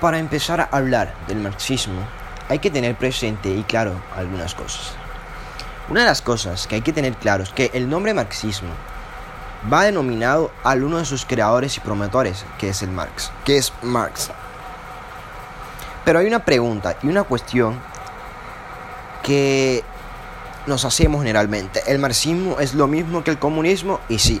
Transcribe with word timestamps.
Para 0.00 0.18
empezar 0.18 0.60
a 0.60 0.68
hablar 0.70 1.12
del 1.26 1.38
marxismo, 1.38 2.00
hay 2.48 2.60
que 2.60 2.70
tener 2.70 2.94
presente 2.94 3.50
y 3.50 3.64
claro 3.64 4.00
algunas 4.16 4.54
cosas. 4.54 4.92
Una 5.88 6.00
de 6.00 6.06
las 6.06 6.22
cosas 6.22 6.68
que 6.68 6.76
hay 6.76 6.82
que 6.82 6.92
tener 6.92 7.14
claro 7.14 7.42
es 7.42 7.50
que 7.50 7.72
el 7.74 7.90
nombre 7.90 8.14
marxismo 8.14 8.68
va 9.72 9.84
denominado 9.84 10.52
al 10.62 10.84
uno 10.84 10.98
de 10.98 11.04
sus 11.04 11.24
creadores 11.24 11.76
y 11.76 11.80
promotores, 11.80 12.44
que 12.58 12.68
es 12.68 12.82
el 12.82 12.90
Marx, 12.90 13.32
que 13.44 13.58
es 13.58 13.72
Marx. 13.82 14.30
Pero 16.04 16.20
hay 16.20 16.26
una 16.26 16.44
pregunta 16.44 16.96
y 17.02 17.08
una 17.08 17.24
cuestión 17.24 17.80
que 19.24 19.82
nos 20.66 20.84
hacemos 20.84 21.22
generalmente. 21.22 21.82
¿El 21.86 21.98
marxismo 21.98 22.60
es 22.60 22.74
lo 22.74 22.86
mismo 22.86 23.24
que 23.24 23.32
el 23.32 23.38
comunismo? 23.38 23.98
Y 24.08 24.20
sí. 24.20 24.40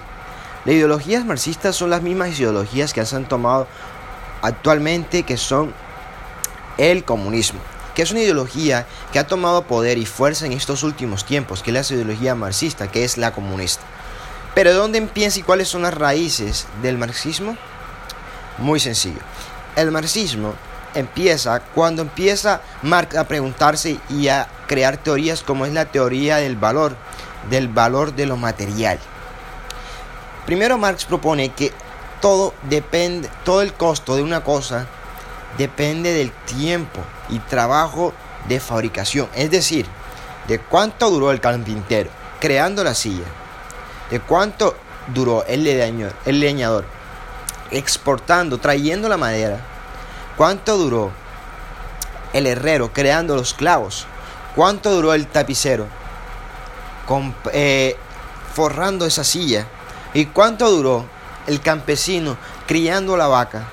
Las 0.64 0.74
ideologías 0.74 1.24
marxistas 1.24 1.74
son 1.74 1.90
las 1.90 2.02
mismas 2.02 2.38
ideologías 2.38 2.92
que 2.92 3.04
se 3.04 3.16
han 3.16 3.26
tomado 3.26 3.66
actualmente, 4.42 5.22
que 5.22 5.36
son 5.36 5.74
el 6.76 7.04
comunismo, 7.04 7.60
que 7.94 8.02
es 8.02 8.10
una 8.10 8.20
ideología 8.20 8.86
que 9.12 9.18
ha 9.18 9.26
tomado 9.26 9.62
poder 9.62 9.98
y 9.98 10.06
fuerza 10.06 10.46
en 10.46 10.52
estos 10.52 10.82
últimos 10.82 11.24
tiempos, 11.24 11.62
que 11.62 11.70
es 11.70 11.90
la 11.90 11.96
ideología 11.96 12.34
marxista, 12.34 12.88
que 12.90 13.04
es 13.04 13.16
la 13.18 13.32
comunista. 13.32 13.82
Pero 14.54 14.70
¿de 14.70 14.76
dónde 14.76 14.98
empieza 14.98 15.40
y 15.40 15.42
cuáles 15.42 15.68
son 15.68 15.82
las 15.82 15.94
raíces 15.94 16.66
del 16.82 16.98
marxismo? 16.98 17.56
Muy 18.58 18.80
sencillo. 18.80 19.20
El 19.76 19.90
marxismo 19.90 20.54
empieza 20.94 21.60
cuando 21.60 22.02
empieza 22.02 22.60
Marx 22.82 23.16
a 23.16 23.28
preguntarse 23.28 23.98
y 24.08 24.28
a 24.28 24.48
crear 24.66 24.96
teorías 24.96 25.42
como 25.42 25.66
es 25.66 25.72
la 25.72 25.86
teoría 25.86 26.36
del 26.36 26.56
valor, 26.56 26.96
del 27.50 27.68
valor 27.68 28.14
de 28.14 28.26
lo 28.26 28.36
material. 28.36 28.98
Primero 30.46 30.78
Marx 30.78 31.04
propone 31.04 31.50
que 31.50 31.72
todo 32.20 32.54
depende, 32.64 33.30
todo 33.44 33.62
el 33.62 33.72
costo 33.74 34.16
de 34.16 34.22
una 34.22 34.42
cosa 34.44 34.86
depende 35.56 36.12
del 36.12 36.30
tiempo 36.30 37.00
y 37.28 37.38
trabajo 37.38 38.12
de 38.48 38.60
fabricación, 38.60 39.28
es 39.34 39.50
decir, 39.50 39.86
de 40.46 40.58
cuánto 40.58 41.10
duró 41.10 41.30
el 41.30 41.40
carpintero 41.40 42.10
creando 42.40 42.84
la 42.84 42.94
silla, 42.94 43.26
de 44.10 44.20
cuánto 44.20 44.76
duró 45.08 45.44
el 45.46 45.64
leñador, 46.40 46.84
exportando, 47.70 48.58
trayendo 48.58 49.08
la 49.08 49.16
madera, 49.16 49.60
cuánto 50.36 50.76
duró 50.78 51.10
el 52.32 52.46
herrero 52.46 52.92
creando 52.92 53.36
los 53.36 53.54
clavos, 53.54 54.06
cuánto 54.54 54.90
duró 54.90 55.14
el 55.14 55.26
tapicero 55.26 55.86
eh, 57.52 57.96
forrando 58.54 59.06
esa 59.06 59.24
silla 59.24 59.66
y 60.12 60.26
cuánto 60.26 60.70
duró 60.70 61.06
el 61.48 61.60
campesino 61.60 62.36
criando 62.66 63.16
la 63.16 63.26
vaca 63.26 63.66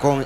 con, 0.00 0.24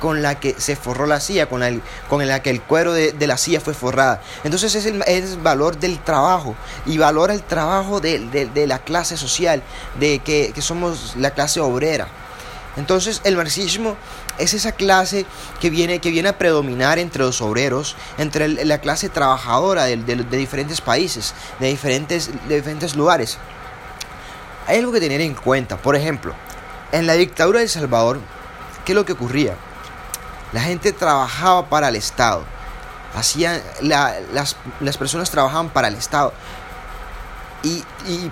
con 0.00 0.22
la 0.22 0.40
que 0.40 0.54
se 0.58 0.74
forró 0.74 1.06
la 1.06 1.20
silla, 1.20 1.46
con, 1.46 1.62
el, 1.62 1.82
con 2.08 2.26
la 2.26 2.42
que 2.42 2.50
el 2.50 2.62
cuero 2.62 2.92
de, 2.92 3.14
la 3.26 3.36
silla 3.36 3.60
fue 3.60 3.74
forrada. 3.74 4.22
Entonces 4.42 4.74
es 4.74 4.86
el, 4.86 5.02
es 5.06 5.40
valor 5.42 5.78
del 5.78 5.98
trabajo 5.98 6.56
y 6.86 6.98
valora 6.98 7.34
el 7.34 7.42
trabajo 7.42 8.00
de, 8.00 8.50
la 8.66 8.78
clase 8.78 9.16
social, 9.16 9.62
de 9.98 10.20
que, 10.20 10.52
somos 10.60 11.14
la 11.16 11.32
clase 11.32 11.60
obrera. 11.60 12.08
Entonces 12.76 13.20
el 13.24 13.36
marxismo 13.36 13.96
es 14.38 14.54
esa 14.54 14.72
clase 14.72 15.26
que 15.60 15.70
viene, 15.70 15.98
que 15.98 16.10
viene 16.10 16.30
a 16.30 16.38
predominar 16.38 16.98
entre 16.98 17.24
los 17.24 17.42
obreros, 17.42 17.96
entre 18.16 18.64
la 18.64 18.78
clase 18.78 19.08
trabajadora 19.08 19.84
de, 19.84 19.96
de 19.96 20.36
diferentes 20.36 20.80
países, 20.80 21.34
de 21.58 21.68
diferentes, 21.68 22.30
de 22.48 22.56
diferentes 22.56 22.94
lugares. 22.94 23.38
Hay 24.70 24.78
algo 24.78 24.92
que 24.92 25.00
tener 25.00 25.20
en 25.20 25.34
cuenta. 25.34 25.78
Por 25.78 25.96
ejemplo, 25.96 26.32
en 26.92 27.04
la 27.08 27.14
dictadura 27.14 27.58
de 27.58 27.64
El 27.64 27.68
Salvador, 27.68 28.20
¿qué 28.84 28.92
es 28.92 28.96
lo 28.96 29.04
que 29.04 29.14
ocurría? 29.14 29.56
La 30.52 30.60
gente 30.60 30.92
trabajaba 30.92 31.68
para 31.68 31.88
el 31.88 31.96
Estado. 31.96 32.44
Hacían, 33.12 33.60
las, 33.80 34.54
personas 34.96 35.28
trabajaban 35.28 35.70
para 35.70 35.88
el 35.88 35.96
Estado. 35.96 36.32
Y, 37.64 37.82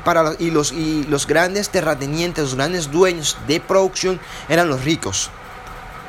para, 0.05 0.35
y, 0.39 0.53
los, 0.53 0.71
y 0.71 1.03
los 1.09 1.27
grandes 1.27 1.71
terratenientes, 1.71 2.45
los 2.45 2.55
grandes 2.55 2.93
dueños 2.93 3.37
de 3.49 3.59
producción 3.59 4.21
eran 4.49 4.69
los 4.69 4.85
ricos. 4.85 5.31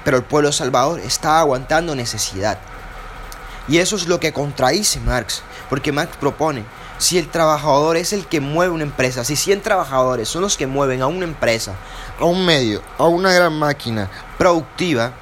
Pero 0.05 0.17
el 0.17 0.23
pueblo 0.23 0.49
de 0.49 0.53
Salvador 0.53 0.99
estaba 0.99 1.39
aguantando 1.39 1.95
necesidad. 1.95 2.59
Y 3.69 3.77
eso 3.77 3.95
es 3.95 4.07
lo 4.07 4.19
que 4.19 4.33
contradice 4.33 4.99
Marx, 4.99 5.43
porque 5.69 5.91
Marx 5.91 6.17
propone 6.17 6.65
si 6.97 7.17
el 7.17 7.29
trabajador 7.29 7.95
es 7.97 8.11
el 8.13 8.25
que 8.25 8.41
mueve 8.41 8.73
una 8.73 8.83
empresa, 8.83 9.23
si 9.23 9.35
100 9.35 9.61
trabajadores 9.61 10.27
son 10.27 10.41
los 10.41 10.57
que 10.57 10.67
mueven 10.67 11.01
a 11.01 11.07
una 11.07 11.23
empresa, 11.23 11.73
a 12.19 12.25
un 12.25 12.45
medio, 12.45 12.81
a 12.97 13.05
una 13.05 13.31
gran 13.31 13.57
máquina 13.57 14.09
productiva, 14.37 15.13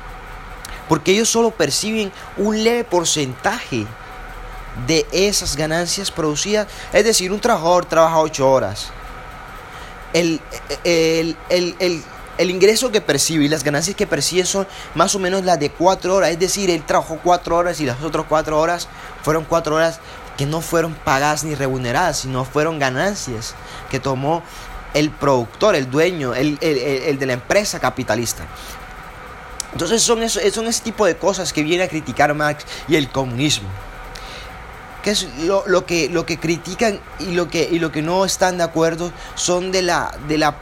porque 0.90 1.12
ellos 1.12 1.30
solo 1.30 1.52
perciben 1.52 2.12
un 2.38 2.63
leve 2.63 2.84
porcentaje 2.84 3.86
de 4.88 5.06
esas 5.12 5.56
ganancias 5.56 6.09
producidas, 6.09 6.68
es 6.94 7.03
decir, 7.03 7.31
un 7.31 7.40
trabajador 7.40 7.86
trabaja 7.86 8.19
8 8.19 8.50
horas. 8.50 8.88
El, 10.13 10.41
el, 10.84 11.36
ingreso 12.52 12.92
que 12.92 13.02
percibe 13.02 13.46
y 13.46 13.48
las 13.48 13.64
ganancias 13.64 13.96
que 13.96 14.08
percibe 14.08 14.46
son 14.46 14.68
más 14.96 15.16
o 15.16 15.20
menos 15.20 15.44
las 15.44 15.59
de 15.59 15.72
4 15.72 16.16
horas, 16.16 16.30
es 16.30 16.40
decir, 16.40 16.70
él 16.70 16.84
trabajó 16.86 17.20
4 17.24 17.58
horas 17.58 17.80
y 17.80 17.86
las 17.86 18.02
otras 18.03 18.25
4 18.30 18.59
horas 18.59 18.88
fueron 19.24 19.46
4 19.46 19.75
horas 19.75 20.00
que 20.38 20.46
no 20.46 20.62
fueron 20.62 20.94
pagadas 20.94 21.44
ni 21.44 21.56
remuneradas, 21.56 22.20
sino 22.20 22.46
fueron 22.46 22.78
ganancias 22.80 23.56
que 23.90 24.00
tomó 24.00 24.44
el 24.94 25.09
productor, 25.09 25.75
el 25.75 25.90
dueño, 25.90 26.34
el, 26.36 26.58
de 26.59 27.25
la 27.25 27.34
empresa 27.34 27.80
capitalista. 27.80 28.46
Entonces 29.74 30.02
son, 30.02 30.24
eso, 30.24 30.40
son 30.52 30.68
ese 30.68 30.84
tipo 30.84 31.06
de 31.06 31.18
cosas 31.18 31.52
que 31.52 31.64
viene 31.64 31.84
a 31.84 31.88
criticar 31.90 32.34
Marx 32.34 32.66
y 32.88 32.96
el 32.96 33.09
comunismo. 33.09 33.68
Que 35.04 35.12
es 35.12 35.28
lo, 35.40 35.86
que, 35.86 36.09
lo 36.09 36.25
que 36.25 36.40
critican 36.40 37.00
y 37.19 37.34
lo 37.34 37.48
que, 37.48 37.68
y 37.72 37.80
lo 37.80 37.92
que 37.92 38.02
no 38.02 38.25
están 38.25 38.58
de 38.58 38.64
acuerdo 38.64 39.12
son 39.36 39.72
de 39.72 39.81
la, 39.81 40.16
de 40.28 40.38
la 40.38 40.56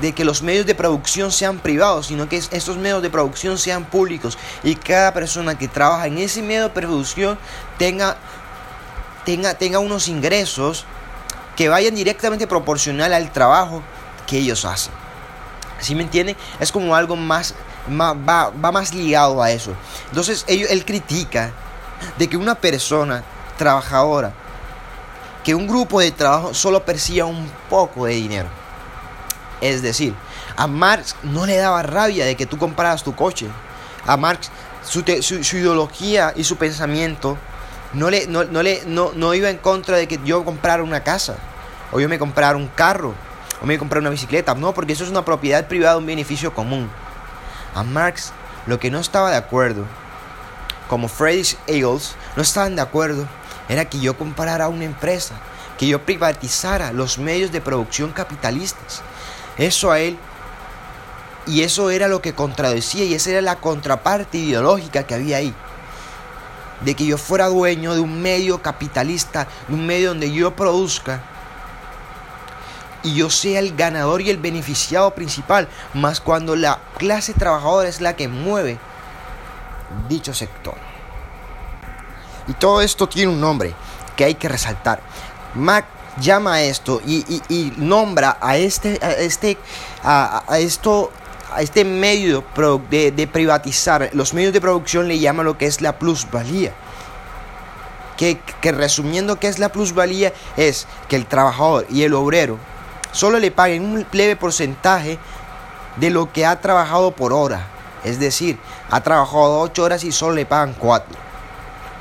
de 0.00 0.12
que 0.12 0.24
los 0.24 0.42
medios 0.42 0.66
de 0.66 0.74
producción 0.74 1.32
sean 1.32 1.58
privados, 1.58 2.06
sino 2.06 2.28
que 2.28 2.36
estos 2.36 2.76
medios 2.76 3.02
de 3.02 3.10
producción 3.10 3.58
sean 3.58 3.84
públicos 3.84 4.38
y 4.62 4.74
cada 4.74 5.12
persona 5.12 5.58
que 5.58 5.68
trabaja 5.68 6.06
en 6.06 6.18
ese 6.18 6.42
medio 6.42 6.64
de 6.64 6.70
producción 6.70 7.38
tenga 7.78 8.16
tenga, 9.58 9.78
unos 9.78 10.08
ingresos 10.08 10.86
que 11.56 11.68
vayan 11.68 11.94
directamente 11.94 12.46
proporcional 12.46 13.12
al 13.12 13.30
trabajo 13.30 13.82
que 14.26 14.38
ellos 14.38 14.64
hacen. 14.64 14.92
¿Sí 15.80 15.94
me 15.94 16.02
entienden? 16.02 16.36
Es 16.60 16.72
como 16.72 16.94
algo 16.94 17.14
más, 17.16 17.54
va, 17.90 18.50
más 18.72 18.94
ligado 18.94 19.42
a 19.42 19.50
eso. 19.50 19.74
Entonces 20.08 20.44
él 20.48 20.84
critica 20.84 21.52
de 22.16 22.28
que 22.28 22.36
una 22.36 22.54
persona 22.54 23.22
trabajadora, 23.56 24.32
que 25.44 25.54
un 25.54 25.66
grupo 25.66 26.00
de 26.00 26.10
trabajo 26.10 26.54
solo 26.54 26.84
perciba 26.84 27.26
un 27.26 27.50
poco 27.68 28.06
de 28.06 28.14
dinero. 28.14 28.48
Es 29.60 29.82
decir, 29.82 30.14
a 30.56 30.66
Marx 30.66 31.16
no 31.22 31.46
le 31.46 31.56
daba 31.56 31.82
rabia 31.82 32.24
de 32.24 32.36
que 32.36 32.46
tú 32.46 32.58
compraras 32.58 33.02
tu 33.02 33.14
coche. 33.14 33.48
A 34.06 34.16
Marx 34.16 34.50
su, 34.82 35.00
ideología 35.56 36.32
y 36.36 36.44
su 36.44 36.56
pensamiento 36.56 37.36
no, 37.92 38.10
le, 38.10 38.26
no, 38.26 38.44
le, 38.44 38.82
no, 38.86 39.34
iba 39.34 39.50
en 39.50 39.58
contra 39.58 39.96
de 39.96 40.08
que 40.08 40.20
yo 40.24 40.44
comprara 40.44 40.82
una 40.82 41.02
casa, 41.02 41.36
o 41.92 42.00
yo 42.00 42.08
me 42.08 42.18
comprara 42.18 42.56
un 42.56 42.68
carro, 42.68 43.14
o 43.62 43.66
me 43.66 43.78
comprara 43.78 44.00
una 44.00 44.10
bicicleta. 44.10 44.54
No, 44.54 44.74
porque 44.74 44.92
eso 44.92 45.04
es 45.04 45.10
una 45.10 45.24
propiedad 45.24 45.66
privada, 45.66 45.98
un 45.98 46.06
beneficio 46.06 46.54
común. 46.54 46.90
A 47.74 47.82
Marx 47.82 48.32
lo 48.66 48.78
que 48.78 48.90
no 48.90 49.00
estaba 49.00 49.30
de 49.30 49.36
acuerdo, 49.36 49.84
como 50.88 51.08
Friedrich 51.08 51.56
Engels, 51.66 52.14
no 52.36 52.42
estaban 52.42 52.76
de 52.76 52.82
acuerdo, 52.82 53.26
era 53.68 53.84
que 53.86 54.00
yo 54.00 54.16
comprara 54.16 54.68
una 54.68 54.84
empresa, 54.84 55.34
que 55.78 55.86
yo 55.86 56.04
privatizara 56.04 56.92
los 56.92 57.18
medios 57.18 57.52
de 57.52 57.60
producción 57.60 58.12
capitalistas. 58.12 59.02
Eso 59.58 59.90
a 59.90 60.00
él, 60.00 60.18
y 61.46 61.62
eso 61.62 61.90
era 61.90 62.08
lo 62.08 62.22
que 62.22 62.34
contradecía, 62.34 63.04
y 63.04 63.14
esa 63.14 63.30
era 63.30 63.42
la 63.42 63.56
contraparte 63.56 64.38
ideológica 64.38 65.04
que 65.04 65.14
había 65.14 65.38
ahí 65.38 65.54
de 66.80 66.94
que 66.94 67.06
yo 67.06 67.18
fuera 67.18 67.48
dueño 67.48 67.94
de 67.94 68.00
un 68.00 68.20
medio 68.20 68.62
capitalista, 68.62 69.48
de 69.66 69.74
un 69.74 69.86
medio 69.86 70.10
donde 70.10 70.32
yo 70.32 70.54
produzca 70.54 71.22
y 73.02 73.14
yo 73.14 73.30
sea 73.30 73.60
el 73.60 73.76
ganador 73.76 74.20
y 74.20 74.30
el 74.30 74.38
beneficiado 74.38 75.14
principal, 75.14 75.68
más 75.94 76.20
cuando 76.20 76.56
la 76.56 76.80
clase 76.98 77.32
trabajadora 77.32 77.88
es 77.88 78.00
la 78.00 78.16
que 78.16 78.28
mueve 78.28 78.78
dicho 80.08 80.34
sector. 80.34 80.74
Y 82.48 82.54
todo 82.54 82.80
esto 82.80 83.08
tiene 83.08 83.32
un 83.32 83.40
nombre 83.40 83.74
que 84.16 84.24
hay 84.24 84.34
que 84.34 84.48
resaltar. 84.48 85.00
Mac 85.54 85.84
llama 86.20 86.54
a 86.54 86.62
esto 86.62 87.00
y, 87.06 87.72
nombra 87.76 88.38
a 88.40 88.56
este, 88.56 88.98
este, 89.24 89.56
a 90.02 90.58
esto 90.58 91.10
a 91.52 91.62
este 91.62 91.84
medio 91.84 92.44
de, 92.90 93.28
privatizar 93.32 94.10
los 94.12 94.34
medios 94.34 94.52
de 94.52 94.60
producción 94.60 95.08
le 95.08 95.18
llama 95.18 95.42
lo 95.42 95.56
que 95.56 95.66
es 95.66 95.80
la 95.80 95.98
plusvalía. 95.98 96.72
Que, 98.16 98.40
que, 98.60 98.72
resumiendo 98.72 99.38
qué 99.38 99.46
es 99.46 99.58
la 99.58 99.70
plusvalía 99.70 100.32
es 100.56 100.86
que 101.08 101.16
el 101.16 101.26
trabajador 101.26 101.86
y 101.88 102.02
el 102.02 102.14
obrero 102.14 102.58
solo 103.12 103.38
le 103.38 103.52
paguen 103.52 103.84
un 103.84 104.06
leve 104.10 104.34
porcentaje 104.34 105.18
de 105.96 106.10
lo 106.10 106.32
que 106.32 106.44
ha 106.44 106.60
trabajado 106.60 107.12
por 107.12 107.32
hora. 107.32 107.66
Es 108.04 108.18
decir, 108.18 108.58
ha 108.90 109.00
trabajado 109.02 109.60
8 109.60 109.82
horas 109.82 110.04
y 110.04 110.12
solo 110.12 110.34
le 110.34 110.46
pagan 110.46 110.74
4. 110.78 111.06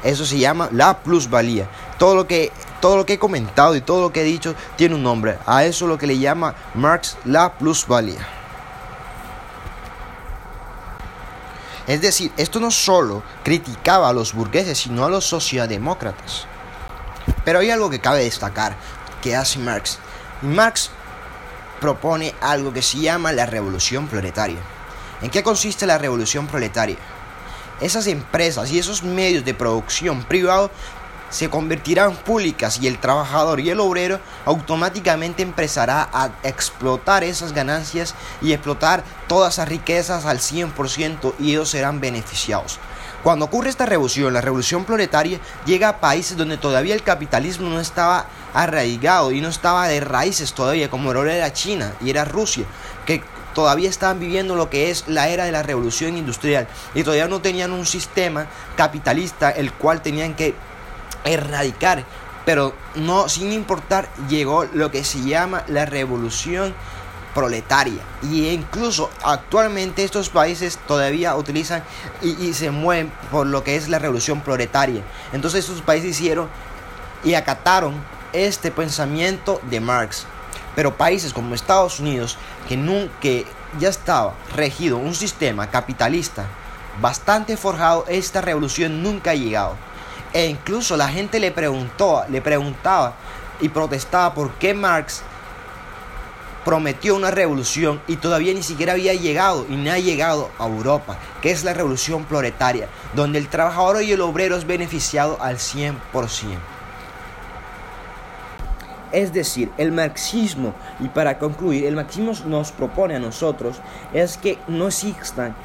Eso 0.03 0.25
se 0.25 0.39
llama 0.39 0.69
la 0.71 0.97
plusvalía. 0.97 1.67
Todo 1.97 2.15
lo 2.15 2.27
que 2.27 2.51
todo 2.79 2.97
lo 2.97 3.05
que 3.05 3.13
he 3.13 3.19
comentado 3.19 3.75
y 3.75 3.81
todo 3.81 4.01
lo 4.01 4.13
que 4.13 4.21
he 4.21 4.25
dicho 4.25 4.55
tiene 4.75 4.95
un 4.95 5.03
nombre. 5.03 5.37
A 5.45 5.65
eso 5.65 5.85
es 5.85 5.89
lo 5.89 5.97
que 5.97 6.07
le 6.07 6.19
llama 6.19 6.55
Marx 6.75 7.17
la 7.25 7.53
plusvalía. 7.53 8.27
Es 11.87 12.01
decir, 12.01 12.33
esto 12.35 12.59
no 12.59 12.69
solo 12.69 13.23
criticaba 13.43 14.09
a 14.09 14.13
los 14.13 14.33
burgueses, 14.33 14.77
sino 14.77 15.05
a 15.05 15.09
los 15.09 15.25
socialdemócratas. 15.25 16.45
Pero 17.45 17.59
hay 17.59 17.71
algo 17.71 17.89
que 17.89 18.01
cabe 18.01 18.23
destacar 18.23 18.75
que 19.21 19.35
hace 19.35 19.57
Marx. 19.59 19.97
Marx 20.41 20.91
propone 21.79 22.35
algo 22.41 22.73
que 22.73 22.81
se 22.81 22.99
llama 22.99 23.31
la 23.31 23.45
revolución 23.45 24.07
proletaria. 24.07 24.57
¿En 25.21 25.29
qué 25.29 25.43
consiste 25.43 25.85
la 25.85 25.97
revolución 25.97 26.47
proletaria? 26.47 26.97
Esas 27.79 28.07
empresas 28.07 28.69
y 28.71 28.79
esos 28.79 29.03
medios 29.03 29.45
de 29.45 29.53
producción 29.53 30.23
privados 30.23 30.71
se 31.29 31.49
convertirán 31.49 32.15
públicas 32.15 32.79
y 32.81 32.87
el 32.87 32.99
trabajador 32.99 33.59
y 33.59 33.69
el 33.69 33.79
obrero 33.79 34.19
automáticamente 34.45 35.43
empezará 35.43 36.09
a 36.13 36.31
explotar 36.43 37.23
esas 37.23 37.53
ganancias 37.53 38.15
y 38.41 38.53
explotar 38.53 39.03
todas 39.27 39.55
esas 39.55 39.69
riquezas 39.69 40.25
al 40.25 40.39
100% 40.39 41.33
y 41.39 41.51
ellos 41.51 41.69
serán 41.69 41.99
beneficiados. 41.99 42.79
Cuando 43.23 43.45
ocurre 43.45 43.69
esta 43.69 43.85
revolución, 43.85 44.33
la 44.33 44.41
revolución 44.41 44.85
proletaria 44.85 45.39
llega 45.65 45.89
a 45.89 45.99
países 45.99 46.37
donde 46.37 46.57
todavía 46.57 46.93
el 46.93 47.03
capitalismo 47.03 47.69
no 47.69 47.79
estaba 47.79 48.27
arraigado 48.53 49.31
y 49.31 49.41
no 49.41 49.49
estaba 49.49 49.87
de 49.87 49.99
raíces 49.99 50.53
todavía, 50.53 50.89
como 50.89 51.11
era 51.11 51.51
China 51.51 51.93
y 51.99 52.09
era 52.09 52.25
Rusia, 52.25 52.65
que 53.05 53.21
todavía 53.53 53.89
estaban 53.89 54.19
viviendo 54.19 54.55
lo 54.55 54.69
que 54.69 54.91
es 54.91 55.07
la 55.07 55.29
era 55.29 55.45
de 55.45 55.51
la 55.51 55.63
revolución 55.63 56.15
industrial 56.15 56.67
y 56.93 57.03
todavía 57.03 57.27
no 57.27 57.41
tenían 57.41 57.71
un 57.71 57.87
sistema 57.87 58.45
capitalista 58.75 59.49
el 59.49 59.73
cual 59.73 60.03
tenían 60.03 60.35
que 60.35 60.53
erradicar. 61.29 62.03
Pero 62.45 62.73
no, 62.95 63.27
sin 63.27 63.51
importar, 63.51 64.09
llegó 64.29 64.65
lo 64.65 64.89
que 64.89 65.03
se 65.03 65.21
llama 65.21 65.63
la 65.67 65.85
revolución 65.85 66.73
proletaria. 67.37 68.01
Y 68.23 68.47
incluso 68.47 69.11
actualmente 69.23 70.03
estos 70.03 70.29
países 70.29 70.79
todavía 70.87 71.35
utilizan 71.35 71.83
y, 72.21 72.53
se 72.53 72.71
mueven 72.71 73.11
por 73.29 73.45
lo 73.45 73.63
que 73.63 73.75
es 73.75 73.89
la 73.89 73.99
revolución 73.99 74.41
proletaria. 74.41 75.03
Entonces 75.33 75.65
estos 75.65 75.83
países 75.83 76.11
hicieron 76.11 76.49
y 77.23 77.35
acataron 77.35 77.93
este 78.33 78.71
pensamiento 78.71 79.61
de 79.69 79.79
Marx. 79.79 80.25
Pero 80.75 80.97
países 80.97 81.33
como 81.33 81.53
Estados 81.53 81.99
Unidos, 81.99 82.37
que, 82.67 82.75
nunca, 82.75 83.13
ya 83.79 83.89
estaba 83.89 84.33
regido 84.55 84.97
un 84.97 85.13
sistema 85.13 85.69
capitalista 85.69 86.45
bastante 87.01 87.57
forjado, 87.57 88.05
esta 88.07 88.41
revolución 88.41 89.03
nunca 89.03 89.31
ha 89.31 89.35
llegado. 89.35 89.75
E 90.37 90.45
incluso 90.45 90.95
la 90.95 91.07
gente 91.07 91.39
le 91.39 91.49
preguntó, 91.49 92.23
le 92.29 92.41
preguntaba 92.43 93.15
y 93.59 93.69
protestaba 93.69 94.35
por 94.35 94.51
qué 94.59 94.75
Marx 94.75 95.23
prometió 96.63 97.15
una 97.15 97.31
revolución 97.31 97.99
y 98.07 98.17
todavía 98.17 98.53
ni 98.53 98.61
siquiera 98.61 98.93
había 98.93 99.15
llegado 99.15 99.65
y 99.67 99.75
no 99.75 99.91
ha 99.91 99.97
llegado 99.97 100.51
a 100.59 100.67
Europa, 100.67 101.17
que 101.41 101.49
es 101.49 101.63
la 101.63 101.73
revolución 101.73 102.25
proletaria, 102.25 102.87
donde 103.15 103.39
el 103.39 103.47
trabajador 103.47 104.03
y 104.03 104.11
el 104.11 104.21
obrero 104.21 104.55
es 104.55 104.67
beneficiado 104.67 105.39
al 105.41 105.57
100%. 105.57 105.95
Es 109.11 109.33
decir, 109.33 109.71
el 109.79 109.91
marxismo, 109.91 110.75
y 110.99 111.07
para 111.07 111.39
concluir, 111.39 111.85
el 111.85 111.95
marxismo 111.95 112.33
nos 112.45 112.71
propone 112.71 113.15
a 113.15 113.19
nosotros 113.19 113.77
es 114.13 114.37
que 114.37 114.59
no 114.67 114.89
existan 114.89 115.55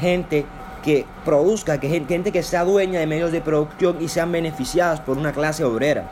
gente 0.00 0.46
que 0.84 1.06
produzca, 1.24 1.80
que 1.80 1.88
gente 1.88 2.30
que 2.30 2.42
sea 2.42 2.64
dueña 2.64 3.00
de 3.00 3.06
medios 3.06 3.32
de 3.32 3.40
producción 3.40 3.96
y 4.00 4.08
sean 4.08 4.30
beneficiadas 4.30 5.00
por 5.00 5.16
una 5.16 5.32
clase 5.32 5.64
obrera. 5.64 6.04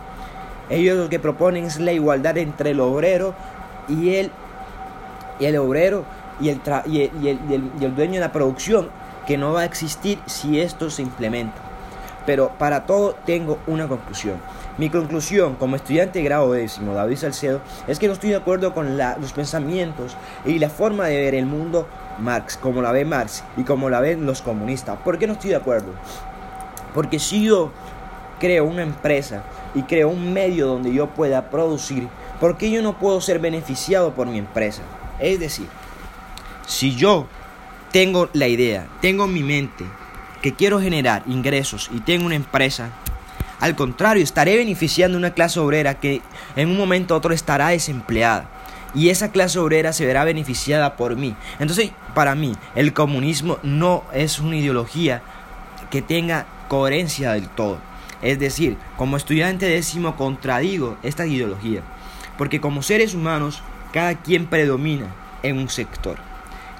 Ellos 0.70 0.96
lo 0.96 1.08
que 1.10 1.18
proponen 1.18 1.66
es 1.66 1.78
la 1.78 1.92
igualdad 1.92 2.38
entre 2.38 2.70
el 2.70 2.80
obrero 2.80 3.34
y 3.88 4.14
el, 4.14 4.30
el 5.40 5.56
obrero 5.58 6.04
y, 6.40 6.48
el, 6.48 6.60
y 6.86 7.84
el 7.84 7.94
dueño 7.94 8.14
de 8.14 8.20
la 8.20 8.32
producción, 8.32 8.88
que 9.26 9.36
no 9.36 9.52
va 9.52 9.60
a 9.60 9.64
existir 9.64 10.18
si 10.26 10.60
esto 10.60 10.88
se 10.88 11.02
implementa. 11.02 11.60
Pero 12.24 12.52
para 12.58 12.86
todo 12.86 13.14
tengo 13.26 13.58
una 13.66 13.88
conclusión. 13.88 14.36
Mi 14.78 14.88
conclusión 14.88 15.56
como 15.56 15.76
estudiante 15.76 16.20
de 16.20 16.24
grado 16.24 16.52
décimo, 16.52 16.94
David 16.94 17.16
Salcedo, 17.16 17.60
es 17.86 17.98
que 17.98 18.06
no 18.06 18.14
estoy 18.14 18.30
de 18.30 18.36
acuerdo 18.36 18.72
con 18.72 18.96
los 18.96 19.32
pensamientos 19.34 20.16
y 20.46 20.58
la 20.58 20.70
forma 20.70 21.06
de 21.06 21.20
ver 21.20 21.34
el 21.34 21.44
mundo 21.44 21.86
Marx, 22.18 22.56
como 22.56 22.82
la 22.82 22.92
ve 22.92 23.04
Marx 23.04 23.44
y 23.56 23.62
como 23.62 23.90
la 23.90 24.00
ven 24.00 24.26
los 24.26 24.42
comunistas. 24.42 24.98
¿Por 25.04 25.18
qué 25.18 25.26
no 25.26 25.34
estoy 25.34 25.50
de 25.50 25.56
acuerdo? 25.56 25.92
Porque 26.94 27.18
si 27.18 27.44
yo 27.44 27.72
creo 28.38 28.64
una 28.64 28.82
empresa 28.82 29.44
y 29.74 29.82
creo 29.82 30.08
un 30.08 30.32
medio 30.32 30.66
donde 30.66 30.92
yo 30.92 31.08
pueda 31.08 31.50
producir, 31.50 32.08
¿por 32.40 32.56
qué 32.56 32.70
yo 32.70 32.82
no 32.82 32.98
puedo 32.98 33.20
ser 33.20 33.38
beneficiado 33.38 34.14
por 34.14 34.26
mi 34.26 34.38
empresa? 34.38 34.82
Es 35.18 35.38
decir, 35.38 35.68
si 36.66 36.94
yo 36.94 37.26
tengo 37.92 38.28
la 38.32 38.48
idea, 38.48 38.88
tengo 39.00 39.24
en 39.24 39.32
mi 39.32 39.42
mente 39.42 39.84
que 40.42 40.54
quiero 40.54 40.80
generar 40.80 41.22
ingresos 41.26 41.88
y 41.94 42.00
tengo 42.00 42.26
una 42.26 42.34
empresa, 42.34 42.90
al 43.60 43.76
contrario, 43.76 44.24
estaré 44.24 44.56
beneficiando 44.56 45.16
a 45.16 45.20
una 45.20 45.34
clase 45.34 45.60
obrera 45.60 46.00
que 46.00 46.20
en 46.56 46.68
un 46.68 46.76
momento 46.76 47.14
u 47.14 47.16
otro 47.16 47.32
estará 47.32 47.68
desempleada. 47.68 48.50
Y 48.94 49.08
esa 49.08 49.32
clase 49.32 49.58
obrera 49.58 49.92
se 49.92 50.06
verá 50.06 50.24
beneficiada 50.24 50.96
por 50.96 51.16
mí. 51.16 51.34
Entonces, 51.58 51.92
para 52.14 52.34
mí, 52.34 52.54
el 52.74 52.92
comunismo 52.92 53.58
no 53.62 54.04
es 54.12 54.38
una 54.38 54.56
ideología 54.56 55.22
que 55.90 56.02
tenga 56.02 56.46
coherencia 56.68 57.32
del 57.32 57.48
todo. 57.48 57.78
Es 58.22 58.38
decir, 58.38 58.76
como 58.96 59.16
estudiante 59.16 59.66
décimo 59.66 60.16
contradigo 60.16 60.96
esta 61.02 61.26
ideología. 61.26 61.82
Porque 62.38 62.60
como 62.60 62.82
seres 62.82 63.14
humanos, 63.14 63.62
cada 63.92 64.14
quien 64.14 64.46
predomina 64.46 65.06
en 65.42 65.58
un 65.58 65.68
sector. 65.68 66.16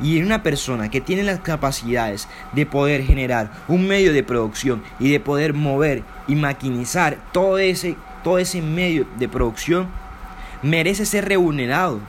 Y 0.00 0.19
en 0.19 0.26
una 0.26 0.43
persona 0.43 0.88
que 0.88 1.00
tiene 1.00 1.23
las 1.23 1.41
capacidades 1.41 2.29
de 2.53 2.64
poder 2.64 3.05
generar 3.05 3.50
un 3.69 3.87
medio 3.87 4.12
de 4.12 4.23
producción 4.23 4.82
y 4.99 5.11
de 5.11 5.20
poder 5.20 5.53
mover 5.53 6.03
y 6.26 6.35
maquinizar 6.35 7.19
todo 7.32 7.59
ese, 7.59 7.97
todo 8.25 8.38
ese 8.38 8.62
medio 8.62 9.06
de 9.19 9.29
producción, 9.29 9.88
merece 10.62 11.06
ser 11.06 11.29
remunerado. 11.29 12.00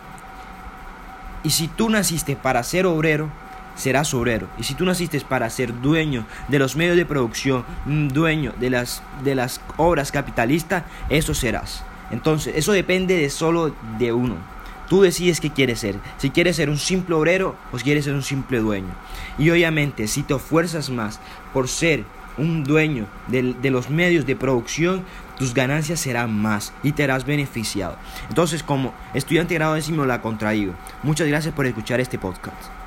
Y 1.43 1.49
si 1.49 1.67
tú 1.67 1.89
naciste 1.89 2.35
para 2.35 2.63
ser 2.63 2.85
obrero, 2.85 3.29
serás 3.75 4.13
obrero. 4.13 4.47
Y 4.57 4.63
si 4.63 4.75
tú 4.75 4.85
naciste 4.85 5.19
para 5.21 5.49
ser 5.49 5.81
dueño 5.81 6.25
de 6.47 6.59
los 6.59 6.75
medios 6.75 6.95
de 6.95 7.05
producción, 7.05 7.65
mm, 7.85 8.09
dueño 8.09 8.53
de 8.59 8.69
las, 8.69 9.03
de 9.23 9.35
las 9.35 9.61
obras 9.77 10.11
capitalistas, 10.11 10.83
eso 11.09 11.33
serás. 11.33 11.83
Entonces, 12.11 12.53
eso 12.55 12.71
depende 12.71 13.17
de 13.17 13.29
solo 13.29 13.73
de 13.97 14.13
uno. 14.13 14.35
Tú 14.89 15.01
decides 15.01 15.39
qué 15.39 15.49
quieres 15.49 15.79
ser. 15.79 15.95
Si 16.17 16.29
quieres 16.29 16.55
ser 16.55 16.69
un 16.69 16.77
simple 16.77 17.15
obrero 17.15 17.55
o 17.71 17.77
si 17.77 17.83
quieres 17.83 18.05
ser 18.05 18.13
un 18.13 18.21
simple 18.21 18.59
dueño. 18.59 18.93
Y 19.37 19.49
obviamente, 19.49 20.07
si 20.07 20.23
te 20.23 20.35
esfuerzas 20.35 20.89
más 20.89 21.19
por 21.53 21.67
ser 21.67 22.03
un 22.37 22.63
dueño 22.63 23.07
de, 23.27 23.53
de, 23.53 23.71
los 23.71 23.89
medios 23.89 24.25
de 24.25 24.35
producción, 24.35 25.03
tus 25.43 25.53
ganancias 25.53 25.99
serán 25.99 26.33
más 26.41 26.71
y 26.83 26.93
te 26.93 27.03
harás 27.03 27.25
beneficiado. 27.25 27.97
Entonces, 28.29 28.63
como 28.63 28.93
estudiante 29.13 29.55
grado 29.55 29.73
décimo 29.73 30.05
la 30.05 30.21
contraigo. 30.21 30.73
Muchas 31.03 31.27
gracias 31.27 31.53
por 31.53 31.65
escuchar 31.65 31.99
este 31.99 32.17
podcast. 32.17 32.82